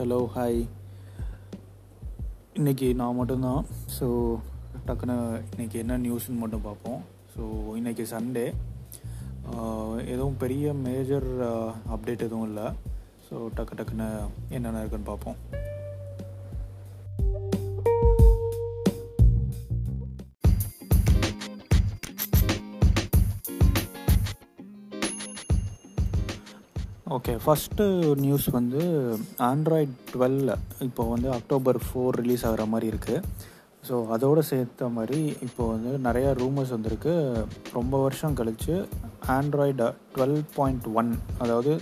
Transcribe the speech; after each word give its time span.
Hello 0.00 0.18
hi 0.34 0.60
இன்றைக்கி 2.58 2.86
நான் 3.00 3.16
மட்டும்தான். 3.18 3.64
ஸோ 3.96 4.06
டக்குன்னு 4.86 5.16
இன்றைக்கி 5.52 5.76
என்ன 5.82 5.98
நியூஸ்னு 6.04 6.36
மட்டும் 6.42 6.64
பார்ப்போம். 6.68 7.00
ஸோ 7.32 7.42
இன்றைக்கி 7.78 8.04
சண்டே 8.12 8.44
எதுவும் 10.12 10.38
பெரிய 10.42 10.72
மேஜர் 10.86 11.28
அப்டேட் 11.94 12.24
எதுவும் 12.28 12.46
இல்லை. 12.50 12.66
ஸோ 13.26 13.34
டக்கு 13.58 13.78
டக்குன்னு 13.80 14.08
என்னென்ன 14.56 14.82
இருக்குன்னு 14.82 15.10
பார்ப்போம். 15.10 15.38
ஓகே 27.14 27.32
ஃபஸ்ட்டு 27.44 27.84
நியூஸ் 28.24 28.44
வந்து 28.56 28.82
ஆண்ட்ராய்ட் 29.48 29.94
டுவெல் 30.10 30.36
இப்போ 30.86 31.02
வந்து 31.12 31.28
அக்டோபர் 31.36 31.78
ஃபோர் 31.86 32.16
ரிலீஸ் 32.20 32.44
ஆகிற 32.48 32.64
மாதிரி 32.72 32.86
இருக்குது 32.92 33.24
ஸோ 33.86 33.94
அதோடு 34.14 34.42
சேர்த்த 34.50 34.88
மாதிரி 34.98 35.18
இப்போ 35.46 35.64
வந்து 35.72 35.92
நிறையா 36.06 36.30
ரூமர்ஸ் 36.42 36.74
வந்திருக்கு. 36.76 37.14
ரொம்ப 37.78 37.94
வருஷம் 38.04 38.36
கழித்து 38.40 38.74
ஆண்ட்ராய்டு 39.38 39.88
டுவெல் 40.14 40.38
பாயிண்ட் 40.56 40.88
ஒன் 41.02 41.12
அதாவது 41.42 41.72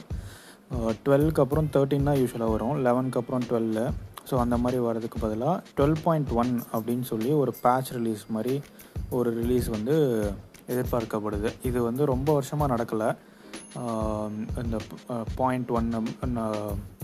டுவெல்க்கு 1.05 1.45
அப்புறம் 1.45 1.71
தேர்ட்டின் 1.77 2.11
தான் 2.11 2.21
யூஸ்வலாக 2.23 2.55
வரும். 2.57 2.77
லெவனுக்கு 2.89 3.23
அப்புறம் 3.23 3.47
டுவெல்லு 3.51 3.87
ஸோ 4.31 4.37
அந்த 4.47 4.57
மாதிரி 4.65 4.81
வர்றதுக்கு 4.89 5.25
பதிலாக 5.27 5.57
டுவெல் 5.79 6.03
பாயிண்ட் 6.07 6.37
ஒன் 6.43 6.55
அப்படின்னு 6.75 7.07
சொல்லி 7.15 7.33
ஒரு 7.45 7.55
பேட்ச் 7.65 7.97
ரிலீஸ் 8.01 8.27
மாதிரி 8.37 8.55
ஒரு 9.19 9.31
ரிலீஸ் 9.41 9.69
வந்து 9.79 9.97
எதிர்பார்க்கப்படுது. 10.73 11.51
இது 11.69 11.79
வந்து 11.91 12.05
ரொம்ப 12.15 12.29
வருஷமாக 12.39 12.73
நடக்கலை. 12.77 13.11
இந்த 14.63 14.79
point 15.41 15.71
one 15.79 15.91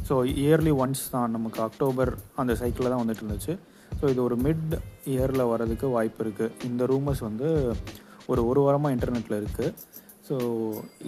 so 0.08 0.14
yearly 0.44 0.72
once 0.84 1.04
தான் 1.14 1.34
நமக்கு 1.36 1.60
அக்டோபர் 1.66 2.12
அந்த 2.40 2.52
சைக்கிளில் 2.60 2.92
தான் 2.92 3.02
வந்துட்டு 3.02 3.22
இருந்துச்சு. 3.24 3.54
ஸோ 3.98 4.04
இது 4.12 4.20
ஒரு 4.28 4.36
மிட் 4.46 4.74
இயரில் 5.12 5.50
வர்றதுக்கு 5.52 5.88
வாய்ப்பு 5.96 6.22
இருக்குது 6.24 6.56
இந்த 6.68 6.86
ரூமர்ஸ் 6.92 7.22
வந்து 7.28 7.48
ஒரு 8.32 8.42
ஒரு 8.50 8.60
வாரமாக 8.66 8.94
இன்டர்நெட்டில் 8.96 9.40
இருக்குது 9.40 9.72
ஸோ 10.28 10.36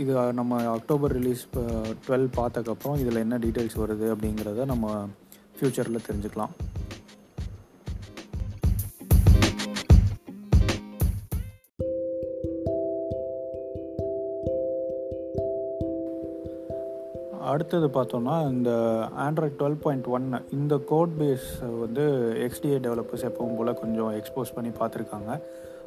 இது 0.02 0.14
நம்ம 0.40 0.62
அக்டோபர் 0.76 1.14
ரிலீஸ் 1.18 1.44
டுவெல் 2.06 2.26
பார்த்தக்கப்புறம் 2.40 2.98
இதில் 3.02 3.22
என்ன 3.24 3.38
டீட்டெயில்ஸ் 3.44 3.78
வருது 3.82 4.08
அப்படிங்கிறத 4.14 4.66
நம்ம 4.72 4.86
ஃப்யூச்சரில் 5.58 6.06
தெரிஞ்சுக்கலாம். 6.08 6.54
அடுத்தது 17.56 17.86
பார்த்தோன்னா 17.98 18.34
இந்த 18.54 18.70
ஆண்ட்ராய்ட் 19.26 19.60
டுவெல் 19.60 19.82
பாயிண்ட் 19.84 20.08
ஒன் 20.16 20.26
இந்த 20.56 20.74
கோட் 20.90 21.14
பேஸ் 21.20 21.46
வந்து 21.84 22.04
எக்ஸ்டிஏ 22.46 22.78
டெவலப்பர்ஸ் 22.86 23.28
எப்பவும் 23.28 23.56
போல் 23.58 23.78
கொஞ்சம் 23.84 24.10
எக்ஸ்போஸ் 24.18 24.56
பண்ணி 24.56 24.72
பார்த்துருக்காங்க. 24.80 25.32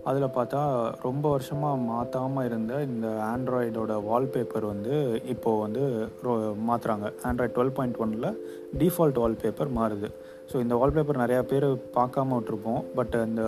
அதில் 0.10 0.36
பார்த்தா 0.38 0.60
ரொம்ப 1.06 1.26
வருஷமாக 1.34 1.82
மாற்றாமல் 1.90 2.46
இருந்த 2.50 2.74
இந்த 2.90 3.08
ஆண்ட்ராய்டோட 3.32 3.94
வால்பேப்பர் 4.08 4.66
வந்து 4.72 4.94
இப்போது 5.34 5.62
வந்து 5.64 5.84
ரோ 6.26 6.34
மாற்றுறாங்க 6.70 7.08
ஆண்ட்ராய்ட் 7.30 7.56
டுவெல் 7.58 7.76
பாயிண்ட் 7.80 8.00
ஒனில் 8.06 8.30
டிஃபால்ட் 8.82 9.20
வால்பேப்பர் 9.24 9.76
மாறுது. 9.80 10.10
ஸோ 10.52 10.56
இந்த 10.66 10.76
வால்பேப்பர் 10.82 11.22
நிறையா 11.24 11.42
பேர் 11.52 11.68
பார்க்காம 11.98 12.38
விட்டுருப்போம். 12.38 12.82
பட் 13.00 13.18
இந்த 13.28 13.44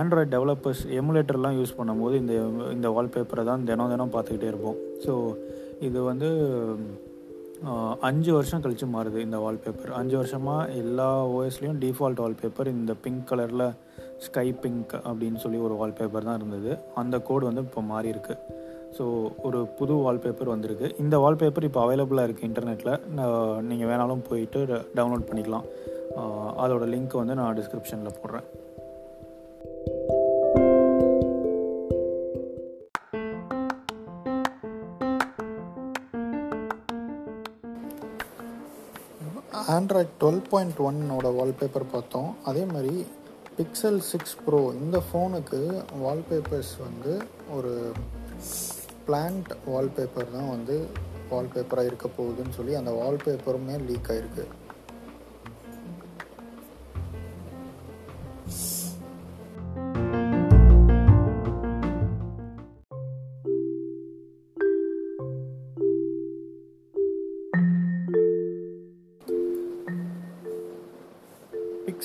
ஆண்ட்ராய்ட் 0.00 0.34
டெவலப்பர்ஸ் 0.36 0.84
எமுலேட்டர்லாம் 1.00 1.58
யூஸ் 1.60 1.76
பண்ணும்போது 1.80 2.16
இந்த 2.22 2.34
இந்த 2.76 2.88
வால்பேப்பரை 2.98 3.44
தான் 3.50 3.66
தினம் 3.70 3.92
தினம் 3.94 4.14
பார்த்துக்கிட்டே 4.16 4.50
இருப்போம். 4.52 4.78
ஸோ 5.06 5.14
இது 5.88 5.98
வந்து 6.10 6.28
அஞ்சு 8.08 8.30
வருஷம் 8.36 8.62
கழித்து 8.64 8.86
மாறுது 8.94 9.18
இந்த 9.26 9.38
வால்பேப்பர் 9.44 9.96
அஞ்சு 10.00 10.16
வருஷமாக 10.20 10.72
எல்லா 10.82 11.08
ஓஎஸ்லேயும் 11.36 11.80
டிஃபால்ட் 11.84 12.22
வால்பேப்பர் 12.24 12.70
இந்த 12.74 12.94
பிங்க் 13.04 13.26
கலரில் 13.30 13.66
ஸ்கை 14.24 14.46
பிங்க் 14.62 14.94
அப்படின்னு 15.08 15.40
சொல்லி 15.44 15.58
ஒரு 15.66 15.74
வால்பேப்பர் 15.80 16.28
தான் 16.28 16.38
இருந்தது. 16.40 16.72
அந்த 17.02 17.16
கோடு 17.28 17.48
வந்து 17.48 17.64
இப்போ 17.68 17.82
மாறியிருக்கு 17.92 18.36
ஸோ 18.98 19.06
ஒரு 19.46 19.58
புது 19.78 19.94
வால்பேப்பர் 20.06 20.52
வந்திருக்கு. 20.54 20.88
இந்த 21.04 21.16
வால்பேப்பர் 21.24 21.68
இப்போ 21.68 21.80
அவைலபிளாக 21.86 22.26
இருக்குது 22.28 22.48
இன்டர்நெட்டில் 22.50 22.94
நீங்கள் 23.70 23.90
வேணாலும் 23.90 24.26
போயிட்டு 24.28 24.60
டவுன்லோட் 24.98 25.28
பண்ணிக்கலாம். 25.30 25.66
அதோட 26.64 26.84
லிங்க் 26.94 27.20
வந்து 27.22 27.36
நான் 27.40 27.58
டிஸ்கிரிப்ஷனில் 27.60 28.18
போடுறேன். 28.20 28.46
ஆண்ட்ராய்ட் 39.64 40.14
டுவெல் 40.20 40.48
பாயிண்ட் 40.48 40.78
ஒன்னோட 40.78 41.26
வால்பேப்பர் 41.38 41.92
பார்த்தோம். 41.92 42.36
அதே 42.44 42.64
மாதிரி 42.64 43.06
பிக்சல் 43.56 43.98
சிக்ஸ் 43.98 44.36
ப்ரோ 44.46 44.72
இந்த 44.82 45.02
ஃபோனுக்கு 45.06 45.60
வால்பேப்பர்ஸ் 46.02 46.72
வந்து 46.78 47.12
ஒரு 47.54 47.92
பிளான்ட் 49.06 49.50
வால்பேப்பர் 49.66 50.30
தான் 50.30 50.48
வந்து 50.48 50.86
வால்பேப்பராக 51.30 51.86
இருக்க 51.86 52.08
போகுதுன்னு 52.08 52.50
சொல்லி 52.50 52.74
அந்த 52.74 52.90
வால்பேப்பருமே 52.90 53.76
லீக் 53.86 54.10
ஆகிருக்கு 54.10 54.44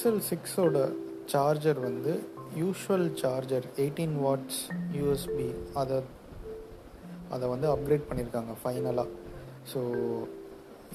பிக்சல் 0.02 0.24
சிக்ஸோட 0.30 0.78
சார்ஜர் 1.32 1.80
வந்து 1.88 2.14
usual 2.60 3.04
charger 3.22 3.66
eighteen 3.82 4.16
watts 4.24 4.62
USB 5.00 5.46
அதை 5.82 5.98
அதை 7.36 7.46
வந்து 7.52 7.68
அப்கிரேட் 7.74 8.08
பண்ணியிருக்காங்க 8.08 8.54
ஃபைனலாக 8.62 9.06
ஸோ 9.72 9.82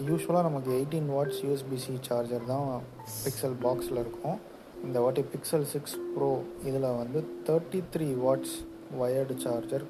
யூஸ்வலாக 0.09 0.43
நமக்கு 0.49 0.71
எயிட்டீன் 0.79 1.09
வாட்ஸ் 1.17 1.41
யூஎஸ்பிசி 1.47 1.95
சார்ஜர் 2.09 2.51
தான் 2.53 2.67
பிக்சல் 3.23 3.57
பாக்ஸில் 3.67 4.03
இருக்கும். 4.05 4.39
இந்த 4.87 4.99
வாட்டி 5.05 5.25
பிக்சல் 5.35 5.69
சிக்ஸ் 5.75 5.97
ப்ரோ 6.15 6.33
இதில் 6.71 6.91
வந்து 7.03 7.23
thirty 7.49 7.83
three 7.95 8.09
watts 8.27 8.57
wired 9.03 9.37
charger 9.47 9.87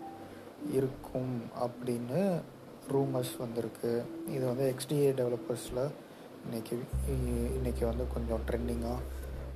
இருக்கும் 0.78 1.34
அப்படின்னு 1.66 2.20
ரூமர்ஸ் 2.96 3.36
வந்திருக்கு. 3.44 3.94
இது 4.36 4.44
வந்து 4.52 4.66
எக்ஸ்டிஏ 4.74 5.12
டெவலப்பர்ஸில் 5.22 5.86
இன்றைக்கி 6.46 6.76
இன்றைக்கி 7.58 7.84
வந்து 7.84 8.04
கொஞ்சம் 8.14 8.42
ட்ரெண்டிங்காக 8.48 8.98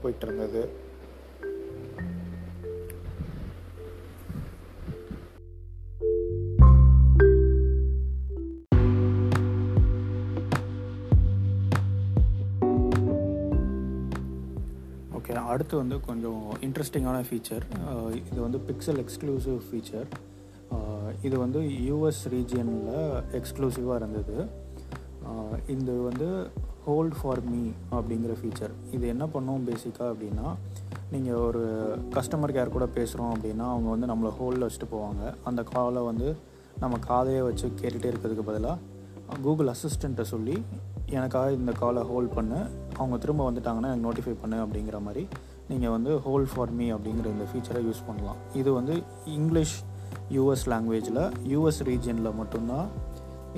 போயிட்டு 0.02 0.24
இருந்தது 0.26 0.62
ஓகே 15.18 15.34
அடுத்து 15.50 15.76
வந்து 15.76 16.00
கொஞ்சம் 16.00 16.42
இன்ட்ரெஸ்டிங்கான 16.60 17.18
ஃபீச்சர் 17.28 17.64
இது 18.30 18.40
வந்து 18.40 18.60
பிக்சல் 18.68 19.00
எக்ஸ்க்ளூசிவ் 19.04 19.60
ஃபீச்சர் 19.68 20.08
இது 21.22 21.36
வந்து 21.38 21.60
யூஎஸ் 21.88 22.24
ரீஜியனில் 22.34 22.92
எக்ஸ்க்ளூசிவாக 23.38 23.96
இருந்தது. 23.96 24.36
இது 25.74 25.94
வந்து 26.02 26.28
ஹோல்ட் 26.84 27.16
ஃபார் 27.18 27.42
மீ 27.50 27.62
அப்படிங்கிற 27.96 28.34
ஃபீச்சர் 28.40 28.74
இது 28.96 29.04
என்ன 29.14 29.24
பண்ணும் 29.34 29.66
பேசிக்காக 29.68 30.08
அப்படின்னா 30.12 30.46
நீங்கள் 31.14 31.40
ஒரு 31.46 31.62
கஸ்டமர் 32.16 32.54
கேர் 32.56 32.76
கூட 32.76 32.86
பேசுகிறோம் 32.96 33.32
அப்படின்னா 33.34 33.66
அவங்க 33.72 33.88
வந்து 33.94 34.08
நம்மளை 34.10 34.30
ஹோல்டில் 34.38 34.66
வச்சுட்டு 34.66 34.88
போவாங்க. 34.94 35.22
அந்த 35.48 35.62
காலை 35.72 36.02
வந்து 36.10 36.28
நம்ம 36.82 36.98
காதையை 37.08 37.42
வச்சு 37.48 37.66
கேட்டுகிட்டே 37.80 38.10
இருக்கிறதுக்கு 38.12 38.46
பதிலாக 38.50 38.78
கூகுள் 39.42 39.72
அசிஸ்டண்ட்டை 39.74 40.26
சொல்லி 40.32 40.56
எனக்காக 41.18 41.52
இந்த 41.58 41.72
காலை 41.82 42.02
ஹோல்ட் 42.10 42.34
பண்ணு. 42.38 42.58
அவங்க 42.98 43.16
திரும்ப 43.24 43.42
வந்துட்டாங்கன்னா 43.50 43.90
எனக்கு 43.92 44.06
நோட்டிஃபை 44.08 44.34
பண்ணு 44.42 44.58
அப்படிங்கிற 44.64 44.98
மாதிரி 45.06 45.24
நீங்கள் 45.70 45.94
வந்து 45.96 46.12
ஹோல்ட் 46.26 46.52
ஃபார் 46.52 46.74
மீ 46.78 46.86
அப்படிங்கிற 46.96 47.26
இந்த 47.36 47.46
ஃபீச்சரை 47.50 47.82
யூஸ் 47.88 48.06
பண்ணலாம். 48.08 48.38
இது 48.60 48.70
வந்து 48.78 48.94
இங்கிலீஷ் 49.36 49.76
யூஎஸ் 50.36 50.66
லாங்குவேஜில் 50.72 51.22
யூஎஸ் 51.52 51.82
ரீஜியனில் 51.90 52.38
மட்டும்தான் 52.40 52.88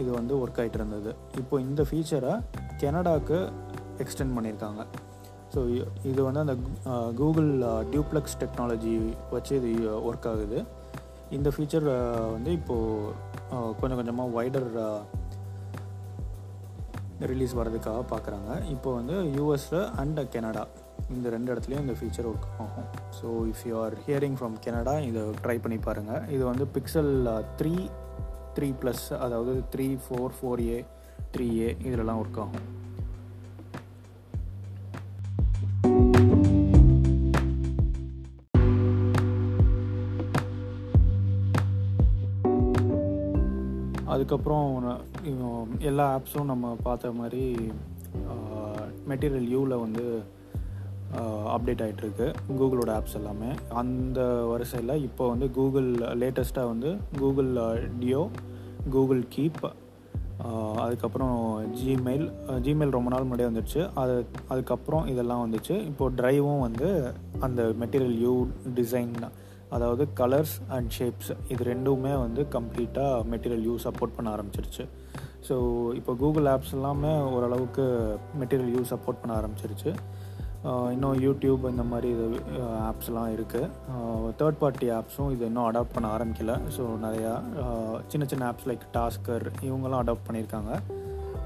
இது 0.00 0.10
வந்து 0.18 0.34
ஒர்க் 0.42 0.58
ஆகிட்டு 0.60 0.78
இருந்தது. 0.80 1.10
இப்போ 1.40 1.54
இந்த 1.68 1.82
ஃபீச்சரை 1.88 2.34
கெனடாவுக்கு 2.82 3.38
எக்ஸ்டெண்ட் 4.04 4.34
பண்ணியிருக்காங்க. 4.36 4.82
ஸோ 5.54 5.60
இது 6.10 6.20
வந்து 6.26 6.42
அந்த 6.44 6.54
கூகுள் 7.20 7.50
டியூப்ளெக்ஸ் 7.94 8.38
டெக்னாலஜி 8.42 8.94
வச்சு 9.34 9.54
இது 9.58 9.90
ஒர்க் 10.10 10.28
ஆகுது. 10.30 10.60
இந்த 11.36 11.48
ஃபீச்சர் 11.54 11.88
வந்து 12.36 12.52
இப்போது 12.60 13.74
கொஞ்சம் 13.80 13.98
கொஞ்சமாக 14.00 14.34
வைடர் 14.38 14.70
ரிலீஸ் 17.30 17.52
வர்றதுக்காக 17.58 18.00
பார்க்குறாங்க 18.12 18.50
இப்போ 18.74 18.90
வந்து 18.98 19.16
யூஎஸில் 19.36 19.84
அண்ட் 20.02 20.20
கெனடா 20.34 20.62
இந்த 21.16 21.26
ரெண்டு 21.34 21.50
இடத்துலையும் 21.52 21.84
இந்த 21.84 21.94
ஃபீச்சர் 21.98 22.28
ஒர்க் 22.30 22.48
ஆகும். 22.64 22.88
So 23.18 23.26
if 23.52 23.62
you 23.68 23.74
are 23.82 23.94
hearing 24.06 24.36
from 24.38 24.56
Canada 24.64 24.94
இதை 25.08 25.22
ட்ரை 25.44 25.56
பண்ணி 25.64 25.78
பாருங்கள் 25.86 26.24
இது 26.36 26.42
வந்து 26.50 26.64
பிக்சல் 26.76 27.12
த்ரீ 27.60 27.74
த்ரீ 28.56 28.68
ப்ளஸ் 28.82 29.06
அதாவது 29.26 29.52
three 29.74 29.86
four 30.04 30.34
four 30.38 30.62
A 30.72 30.78
three 31.34 31.48
A 31.62 31.68
இதிலலாம் 31.86 32.20
ஒர்க் 32.22 32.40
ஆகும். 32.44 32.68
அதுக்கப்புறம் 44.14 44.68
எல்லா 45.90 46.06
ஆப்ஸும் 46.16 46.50
நம்ம 46.50 46.76
பார்த்த 46.86 47.10
மாதிரி 47.18 47.44
மெட்டீரியல் 49.10 49.48
யூவில் 49.52 49.82
வந்து 49.84 50.04
அப்டேட் 51.54 51.82
ஆகிட்டுருக்கு 51.84 52.26
கூகுளோட 52.58 52.90
ஆப்ஸ் 52.98 53.16
எல்லாமே. 53.20 53.48
அந்த 53.80 54.20
வரிசையில் 54.50 55.02
இப்போ 55.08 55.24
வந்து 55.32 55.46
கூகுள் 55.58 55.88
லேட்டஸ்ட்டாக 56.20 56.70
வந்து 56.72 56.90
கூகுள் 57.18 57.50
டியோ 58.02 58.22
கூகுள் 58.94 59.22
கீப் 59.34 59.64
அதுக்கப்புறம் 60.84 61.34
ஜிமெயில் 61.80 62.26
ஜிமெயில் 62.66 62.94
ரொம்ப 62.96 63.10
நாள் 63.12 63.26
முன்னாடியே 63.26 63.48
வந்துடுச்சு. 63.50 63.82
அது 64.02 64.14
அதுக்கப்புறம் 64.52 65.06
இதெல்லாம் 65.12 65.42
வந்துச்சு. 65.44 65.74
இப்போது 65.90 66.16
ட்ரைவும் 66.20 66.62
வந்து 66.66 66.88
அந்த 67.46 67.62
மெட்டீரியல் 67.82 68.18
யூ 68.24 68.34
டிசைன் 68.78 69.14
அதாவது 69.76 70.04
கலர்ஸ் 70.20 70.54
அண்ட் 70.76 70.90
ஷேப்ஸ் 70.96 71.30
இது 71.52 71.62
ரெண்டுமே 71.72 72.14
வந்து 72.24 72.42
கம்ப்ளீட்டாக 72.56 73.22
மெட்டீரியல் 73.32 73.64
யூ 73.68 73.74
சப்போர்ட் 73.86 74.16
பண்ண 74.16 74.28
ஆரம்பிச்சிருச்சு. 74.36 74.84
ஸோ 75.48 75.54
இப்போ 76.00 76.12
கூகுள் 76.22 76.48
ஆப்ஸ் 76.54 76.74
எல்லாமே 76.78 77.12
ஓரளவுக்கு 77.36 77.84
மெட்டீரியல் 78.40 78.74
யூ 78.76 78.82
சப்போர்ட் 78.92 79.22
பண்ண 79.22 79.32
ஆரம்பிச்சிருச்சு. 79.40 79.92
இன்னும் 80.94 81.20
யூடியூப் 81.24 81.62
இந்த 81.70 81.84
மாதிரி 81.92 82.08
இது 82.14 82.26
ஆப்ஸ்லாம் 82.90 83.30
இருக்குது 83.36 83.70
தேர்ட் 84.40 84.60
பார்ட்டி 84.60 84.88
ஆப்ஸும் 84.98 85.32
இது 85.34 85.44
இன்னும் 85.50 85.66
அடாப்ட் 85.68 85.94
பண்ண 85.94 86.08
ஆரம்பிக்கல. 86.16 86.54
ஸோ 86.76 86.84
நிறையா 87.06 87.32
சின்ன 88.12 88.26
சின்ன 88.32 88.46
ஆப்ஸ் 88.50 88.68
லைக் 88.70 88.86
டாஸ்கர் 88.98 89.46
இவங்கெல்லாம் 89.68 90.02
அடாப்ட் 90.04 90.26
பண்ணியிருக்காங்க. 90.28 90.72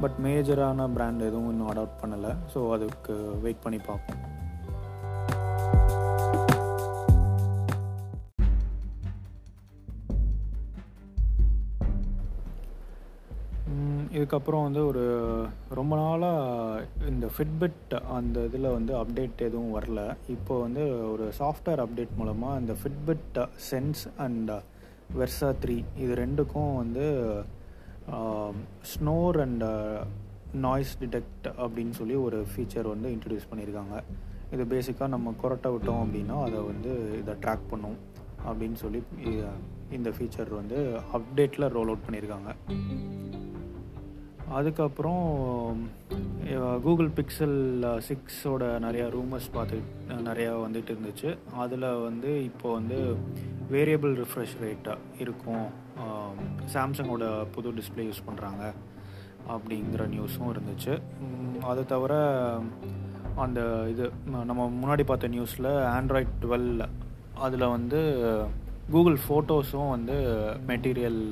பட் 0.02 0.16
மேஜரான 0.26 0.88
பிராண்ட் 0.96 1.26
எதுவும் 1.28 1.50
இன்னும் 1.54 1.70
அடாப்ட் 1.74 2.00
பண்ணலை. 2.02 2.32
ஸோ 2.54 2.62
அதுக்கு 2.76 3.16
வெயிட் 3.44 3.64
பண்ணி 3.66 3.80
பார்ப்போம். 3.90 4.20
இதுக்கப்புறம் 14.26 14.62
வந்து 14.62 14.80
ஒரு 14.86 15.02
ரொம்ப 15.70 15.96
நாளாக 15.96 16.86
இந்த 17.08 17.26
ஃபிட்பிட் 17.34 17.92
அந்த 18.08 18.44
இதில் 18.44 18.66
வந்து 18.68 18.92
அப்டேட் 18.96 19.44
எதுவும் 19.46 19.74
வரல. 19.76 20.00
இப்போ 20.26 20.54
வந்து 20.60 20.82
ஒரு 21.10 21.26
சாஃப்ட்வேர் 21.38 21.82
அப்டேட் 21.84 22.16
மூலமாக 22.16 22.60
இந்த 22.60 22.74
Fitbit 22.80 23.38
Sense 23.70 24.02
and 24.16 24.50
Versa 25.18 25.50
three 25.64 25.76
இது 25.96 26.12
ரெண்டுக்கும் 26.14 26.74
வந்து 26.74 27.06
ஸ்னோர் 28.94 29.38
அண்ட் 29.40 29.64
நாய்ஸ் 30.66 30.96
டிடெக்ட் 31.00 31.48
அப்படின்னு 31.58 31.94
சொல்லி 32.00 32.18
ஒரு 32.24 32.40
ஃபீச்சர் 32.50 32.92
வந்து 32.94 33.14
இன்ட்ரடியூஸ் 33.14 33.50
பண்ணியிருக்காங்க 33.52 33.96
இது 34.52 34.66
பேசிக்காக 34.74 35.08
நம்ம 35.08 35.34
கொரட்டை 35.42 35.72
விட்டோம் 35.72 36.02
அப்படின்னா 36.04 36.38
அதை 36.42 36.60
வந்து 36.64 36.92
இதை 37.22 37.36
ட்ராக் 37.40 37.70
பண்ணும் 37.70 37.98
அப்படின்னு 38.46 38.74
சொல்லி 38.74 39.02
இந்த 39.90 40.10
ஃபீச்சர் 40.10 40.52
வந்து 40.54 40.80
அப்டேட்டில் 41.12 41.72
ரோல் 41.72 41.88
அவுட் 41.88 42.06
பண்ணியிருக்காங்க 42.06 42.52
அதுக்கப்புறம் 44.58 45.24
கூகுள் 46.84 47.10
பிக்சல் 47.16 47.58
சிக்ஸோட 48.08 48.64
நிறையா 48.84 49.06
ரூமர்ஸ் 49.16 49.48
பார்த்து 49.56 49.78
நிறையா 50.28 50.52
வந்துட்டு 50.64 50.90
இருந்துச்சு. 50.94 51.30
அதில் 51.62 51.86
வந்து 52.06 52.30
இப்போ 52.44 52.72
வந்து 52.72 52.98
வேரியபிள் 53.72 54.14
ரிஃப்ரெஷ் 54.22 54.54
ரேட்டாக 54.64 55.20
இருக்கும். 55.24 55.66
சாம்சங்கோட 56.74 57.24
புது 57.54 57.72
டிஸ்ப்ளே 57.78 58.04
யூஸ் 58.08 58.26
பண்ணுறாங்க 58.28 58.64
அப்படிங்கிற 59.54 60.04
நியூஸும் 60.14 60.52
இருந்துச்சு. 60.54 60.94
அது 61.70 61.84
தவிர 61.94 62.14
அந்த 63.44 63.60
இது 63.92 64.04
நம்ம 64.50 64.62
முன்னாடி 64.80 65.04
பார்த்த 65.10 65.34
நியூஸில் 65.34 65.70
ஆண்ட்ராய்ட் 65.96 66.34
டுவெல் 66.44 66.70
அதில் 67.46 67.72
வந்து 67.76 68.00
கூகுள் 68.90 69.18
ஃபோட்டோஸும் 69.24 69.92
வந்து 69.94 70.16
மெட்டீரியல் 70.68 71.22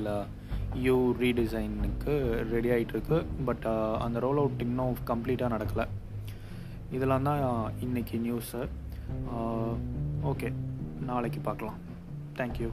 யூ 0.83 0.95
ரீடிசைனுக்கு 1.21 2.13
ரெடி 2.53 2.69
ஆகிட்டுருக்கு 2.75 3.17
பட் 3.47 3.65
uh, 3.73 3.95
அந்த 4.05 4.17
ரோல் 4.25 4.39
அவுட் 4.41 4.63
இன்னும் 4.65 4.97
கம்ப்ளீட்டாக 5.11 5.53
நடக்கலை. 5.55 5.85
இதெல்லாம் 6.95 7.27
தான் 7.29 7.43
இன்னைக்கு 7.85 8.17
நியூஸு 8.25 8.61
ஓகே 10.31 10.49
uh, 10.49 10.55
நாளைக்கு 11.09 11.41
பார்க்கலாம். 11.49 11.79
தேங்க்யூ 12.39 12.69